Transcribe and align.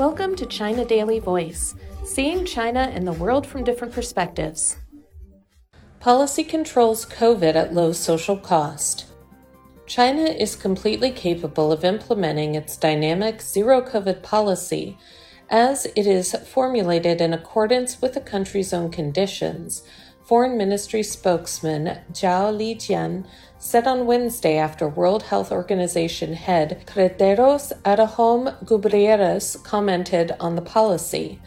Welcome 0.00 0.34
to 0.36 0.46
China 0.46 0.86
Daily 0.86 1.18
Voice, 1.18 1.74
seeing 2.04 2.46
China 2.46 2.90
and 2.90 3.06
the 3.06 3.12
world 3.12 3.46
from 3.46 3.64
different 3.64 3.92
perspectives. 3.92 4.78
Policy 6.00 6.42
controls 6.42 7.04
COVID 7.04 7.54
at 7.54 7.74
low 7.74 7.92
social 7.92 8.38
cost. 8.38 9.04
China 9.84 10.22
is 10.22 10.56
completely 10.56 11.10
capable 11.10 11.70
of 11.70 11.84
implementing 11.84 12.54
its 12.54 12.78
dynamic 12.78 13.42
zero 13.42 13.82
COVID 13.82 14.22
policy 14.22 14.96
as 15.50 15.84
it 15.94 16.06
is 16.06 16.34
formulated 16.46 17.20
in 17.20 17.34
accordance 17.34 18.00
with 18.00 18.14
the 18.14 18.22
country's 18.22 18.72
own 18.72 18.90
conditions 18.90 19.82
Foreign 20.30 20.56
Ministry 20.56 21.02
spokesman 21.02 21.98
Zhao 22.12 22.56
Lijian 22.56 23.26
said 23.58 23.88
on 23.88 24.06
Wednesday 24.06 24.58
after 24.58 24.86
World 24.86 25.24
Health 25.24 25.50
Organization 25.50 26.34
head 26.34 26.84
Tedros 26.86 27.72
Adhanom 27.82 28.64
Ghebreyesus 28.64 29.60
commented 29.64 30.36
on 30.38 30.54
the 30.54 30.62
policy. 30.62 31.40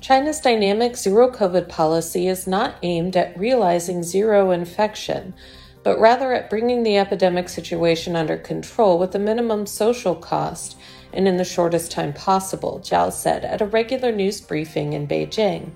China's 0.00 0.38
dynamic 0.38 0.96
zero 0.96 1.28
COVID 1.28 1.68
policy 1.68 2.28
is 2.28 2.46
not 2.46 2.76
aimed 2.84 3.16
at 3.16 3.36
realizing 3.36 4.04
zero 4.04 4.52
infection, 4.52 5.34
but 5.82 5.98
rather 5.98 6.32
at 6.32 6.48
bringing 6.48 6.84
the 6.84 6.98
epidemic 6.98 7.48
situation 7.48 8.14
under 8.14 8.36
control 8.36 8.96
with 8.96 9.10
the 9.10 9.18
minimum 9.18 9.66
social 9.66 10.14
cost 10.14 10.78
and 11.12 11.26
in 11.26 11.36
the 11.36 11.44
shortest 11.44 11.90
time 11.90 12.12
possible, 12.12 12.78
Zhao 12.84 13.12
said 13.12 13.44
at 13.44 13.60
a 13.60 13.66
regular 13.66 14.12
news 14.12 14.40
briefing 14.40 14.92
in 14.92 15.08
Beijing. 15.08 15.72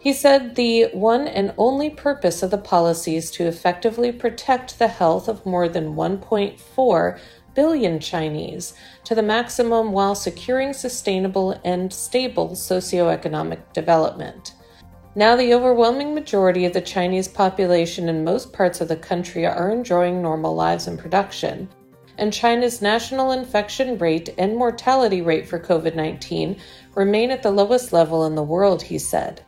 He 0.00 0.14
said 0.14 0.54
the 0.54 0.86
one 0.94 1.28
and 1.28 1.52
only 1.58 1.90
purpose 1.90 2.42
of 2.42 2.50
the 2.50 2.56
policy 2.56 3.16
is 3.16 3.30
to 3.32 3.46
effectively 3.46 4.10
protect 4.10 4.78
the 4.78 4.88
health 4.88 5.28
of 5.28 5.44
more 5.44 5.68
than 5.68 5.94
1.4 5.94 7.18
billion 7.54 8.00
Chinese 8.00 8.72
to 9.04 9.14
the 9.14 9.22
maximum 9.22 9.92
while 9.92 10.14
securing 10.14 10.72
sustainable 10.72 11.60
and 11.66 11.92
stable 11.92 12.52
socioeconomic 12.52 13.74
development. 13.74 14.54
Now, 15.14 15.36
the 15.36 15.52
overwhelming 15.52 16.14
majority 16.14 16.64
of 16.64 16.72
the 16.72 16.80
Chinese 16.80 17.28
population 17.28 18.08
in 18.08 18.24
most 18.24 18.54
parts 18.54 18.80
of 18.80 18.88
the 18.88 18.96
country 18.96 19.44
are 19.44 19.70
enjoying 19.70 20.22
normal 20.22 20.54
lives 20.54 20.86
and 20.86 20.98
production, 20.98 21.68
and 22.16 22.32
China's 22.32 22.80
national 22.80 23.32
infection 23.32 23.98
rate 23.98 24.30
and 24.38 24.56
mortality 24.56 25.20
rate 25.20 25.46
for 25.46 25.58
COVID 25.58 25.94
19 25.94 26.56
remain 26.94 27.30
at 27.30 27.42
the 27.42 27.50
lowest 27.50 27.92
level 27.92 28.24
in 28.24 28.34
the 28.34 28.42
world, 28.42 28.80
he 28.80 28.98
said. 28.98 29.44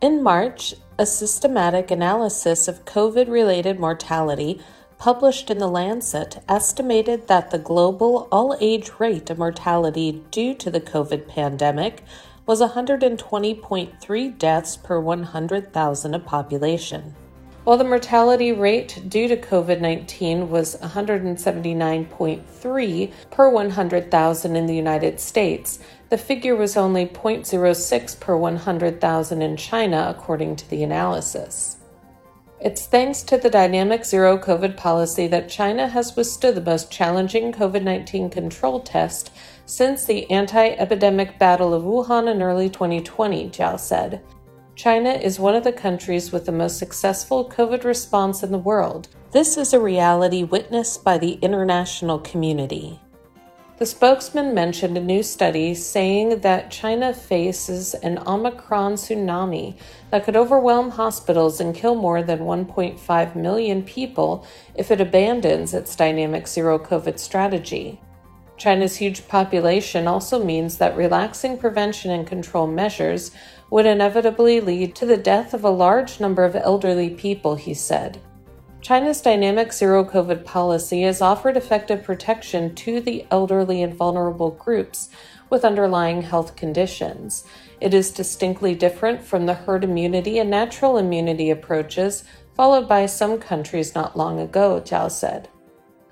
In 0.00 0.22
March, 0.22 0.76
a 0.96 1.04
systematic 1.04 1.90
analysis 1.90 2.68
of 2.68 2.84
COVID 2.84 3.28
related 3.28 3.80
mortality 3.80 4.60
published 4.96 5.50
in 5.50 5.58
The 5.58 5.66
Lancet 5.66 6.38
estimated 6.48 7.26
that 7.26 7.50
the 7.50 7.58
global 7.58 8.28
all 8.30 8.56
age 8.60 8.92
rate 9.00 9.28
of 9.28 9.38
mortality 9.38 10.22
due 10.30 10.54
to 10.54 10.70
the 10.70 10.80
COVID 10.80 11.26
pandemic 11.26 12.04
was 12.46 12.60
120.3 12.60 14.38
deaths 14.38 14.76
per 14.76 15.00
100,000 15.00 16.14
of 16.14 16.24
population. 16.24 17.16
While 17.68 17.76
the 17.76 17.84
mortality 17.84 18.50
rate 18.50 18.98
due 19.10 19.28
to 19.28 19.36
COVID 19.36 19.82
19 19.82 20.48
was 20.48 20.76
179.3 20.76 23.12
per 23.30 23.50
100,000 23.50 24.56
in 24.56 24.64
the 24.64 24.74
United 24.74 25.20
States, 25.20 25.78
the 26.08 26.16
figure 26.16 26.56
was 26.56 26.78
only 26.78 27.04
0.06 27.04 28.20
per 28.20 28.38
100,000 28.38 29.42
in 29.42 29.56
China, 29.58 30.06
according 30.08 30.56
to 30.56 30.70
the 30.70 30.82
analysis. 30.82 31.76
It's 32.58 32.86
thanks 32.86 33.22
to 33.24 33.36
the 33.36 33.50
dynamic 33.50 34.06
zero 34.06 34.38
COVID 34.38 34.78
policy 34.78 35.26
that 35.26 35.50
China 35.50 35.88
has 35.88 36.16
withstood 36.16 36.54
the 36.54 36.62
most 36.62 36.90
challenging 36.90 37.52
COVID 37.52 37.82
19 37.82 38.30
control 38.30 38.80
test 38.80 39.30
since 39.66 40.06
the 40.06 40.30
anti 40.30 40.68
epidemic 40.68 41.38
battle 41.38 41.74
of 41.74 41.82
Wuhan 41.82 42.30
in 42.30 42.40
early 42.40 42.70
2020, 42.70 43.50
Zhao 43.50 43.78
said. 43.78 44.22
China 44.78 45.10
is 45.10 45.40
one 45.40 45.56
of 45.56 45.64
the 45.64 45.72
countries 45.72 46.30
with 46.30 46.46
the 46.46 46.52
most 46.52 46.78
successful 46.78 47.50
COVID 47.50 47.82
response 47.82 48.44
in 48.44 48.52
the 48.52 48.58
world. 48.58 49.08
This 49.32 49.56
is 49.56 49.72
a 49.72 49.80
reality 49.80 50.44
witnessed 50.44 51.02
by 51.02 51.18
the 51.18 51.32
international 51.42 52.20
community. 52.20 53.00
The 53.78 53.86
spokesman 53.86 54.54
mentioned 54.54 54.96
a 54.96 55.00
new 55.00 55.24
study 55.24 55.74
saying 55.74 56.42
that 56.42 56.70
China 56.70 57.12
faces 57.12 57.94
an 57.94 58.20
Omicron 58.24 58.94
tsunami 58.94 59.74
that 60.12 60.22
could 60.22 60.36
overwhelm 60.36 60.90
hospitals 60.90 61.60
and 61.60 61.74
kill 61.74 61.96
more 61.96 62.22
than 62.22 62.38
1.5 62.38 63.34
million 63.34 63.82
people 63.82 64.46
if 64.76 64.92
it 64.92 65.00
abandons 65.00 65.74
its 65.74 65.96
dynamic 65.96 66.46
zero 66.46 66.78
COVID 66.78 67.18
strategy. 67.18 68.00
China's 68.58 68.96
huge 68.96 69.28
population 69.28 70.08
also 70.08 70.44
means 70.44 70.78
that 70.78 70.96
relaxing 70.96 71.56
prevention 71.56 72.10
and 72.10 72.26
control 72.26 72.66
measures 72.66 73.30
would 73.70 73.86
inevitably 73.86 74.60
lead 74.60 74.94
to 74.96 75.06
the 75.06 75.16
death 75.16 75.54
of 75.54 75.64
a 75.64 75.70
large 75.70 76.18
number 76.18 76.44
of 76.44 76.56
elderly 76.56 77.08
people, 77.08 77.54
he 77.54 77.72
said. 77.72 78.20
China's 78.80 79.20
dynamic 79.20 79.72
zero 79.72 80.04
COVID 80.04 80.44
policy 80.44 81.02
has 81.02 81.20
offered 81.20 81.56
effective 81.56 82.02
protection 82.02 82.74
to 82.74 83.00
the 83.00 83.26
elderly 83.30 83.82
and 83.82 83.94
vulnerable 83.94 84.50
groups 84.50 85.08
with 85.50 85.64
underlying 85.64 86.22
health 86.22 86.56
conditions. 86.56 87.44
It 87.80 87.94
is 87.94 88.10
distinctly 88.10 88.74
different 88.74 89.22
from 89.22 89.46
the 89.46 89.54
herd 89.54 89.84
immunity 89.84 90.38
and 90.38 90.50
natural 90.50 90.98
immunity 90.98 91.50
approaches 91.50 92.24
followed 92.54 92.88
by 92.88 93.06
some 93.06 93.38
countries 93.38 93.94
not 93.94 94.16
long 94.16 94.40
ago, 94.40 94.80
Zhao 94.84 95.10
said. 95.10 95.48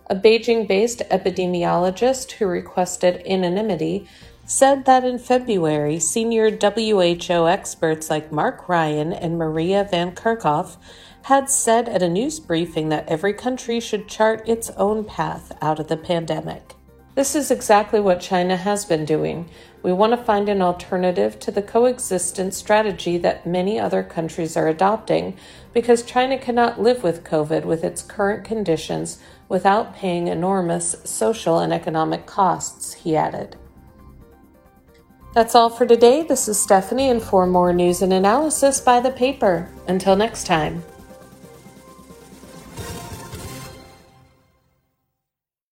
A 0.09 0.15
Beijing 0.15 0.69
based 0.69 1.03
epidemiologist 1.11 2.33
who 2.33 2.47
requested 2.47 3.27
anonymity 3.27 4.07
said 4.45 4.85
that 4.85 5.03
in 5.03 5.19
February, 5.19 5.99
senior 5.99 6.49
WHO 6.49 7.49
experts 7.49 8.09
like 8.09 8.31
Mark 8.31 8.69
Ryan 8.69 9.13
and 9.13 9.37
Maria 9.37 9.83
Van 9.91 10.15
Kerkhove 10.15 10.77
had 11.23 11.51
said 11.51 11.89
at 11.89 12.03
a 12.03 12.09
news 12.09 12.39
briefing 12.39 12.89
that 12.91 13.09
every 13.09 13.33
country 13.33 13.81
should 13.81 14.07
chart 14.07 14.49
its 14.49 14.71
own 14.77 15.03
path 15.03 15.51
out 15.61 15.81
of 15.81 15.89
the 15.89 15.97
pandemic. 15.97 16.76
This 17.17 17.35
is 17.35 17.51
exactly 17.51 17.99
what 17.99 18.21
China 18.21 18.59
has 18.59 18.85
been 18.85 19.07
doing. 19.07 19.49
We 19.83 19.91
want 19.91 20.13
to 20.13 20.23
find 20.23 20.51
an 20.51 20.61
alternative 20.61 21.39
to 21.41 21.51
the 21.51 21.63
coexistence 21.63 22.59
strategy 22.59 23.17
that 23.17 23.47
many 23.47 23.81
other 23.81 24.03
countries 24.03 24.55
are 24.55 24.69
adopting 24.69 25.35
because 25.73 26.03
China 26.03 26.37
cannot 26.37 26.79
live 26.79 27.03
with 27.03 27.25
COVID 27.25 27.65
with 27.65 27.85
its 27.85 28.03
current 28.03 28.45
conditions 28.45 29.19
without 29.49 29.97
paying 29.97 30.29
enormous 30.29 30.95
social 31.05 31.59
and 31.59 31.73
economic 31.73 32.27
costs, 32.27 32.93
he 32.93 33.17
added. 33.17 33.57
That's 35.33 35.55
all 35.55 35.71
for 35.71 35.87
today. 35.87 36.23
This 36.23 36.49
is 36.49 36.61
Stephanie, 36.61 37.09
and 37.09 37.23
for 37.23 37.47
more 37.47 37.73
news 37.73 38.03
and 38.03 38.13
analysis, 38.13 38.79
buy 38.79 39.01
the 39.01 39.11
paper. 39.11 39.71
Until 39.89 40.17
next 40.17 40.45
time. 40.47 40.83